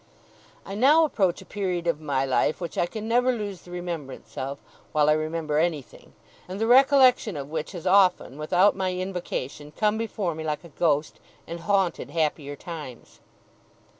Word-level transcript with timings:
I 0.65 0.73
now 0.73 1.05
approach 1.05 1.43
a 1.43 1.45
period 1.45 1.85
of 1.85 2.01
my 2.01 2.25
life, 2.25 2.59
which 2.59 2.75
I 2.75 2.87
can 2.87 3.07
never 3.07 3.31
lose 3.31 3.61
the 3.61 3.69
remembrance 3.69 4.35
of, 4.35 4.57
while 4.93 5.09
I 5.09 5.13
remember 5.13 5.59
anything: 5.59 6.13
and 6.47 6.59
the 6.59 6.65
recollection 6.65 7.37
of 7.37 7.51
which 7.51 7.73
has 7.73 7.85
often, 7.85 8.39
without 8.39 8.75
my 8.75 8.93
invocation, 8.93 9.71
come 9.71 9.99
before 9.99 10.33
me 10.33 10.43
like 10.43 10.63
a 10.63 10.69
ghost, 10.69 11.19
and 11.45 11.59
haunted 11.59 12.09
happier 12.09 12.55
times. 12.55 13.19